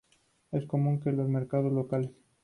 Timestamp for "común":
0.65-0.99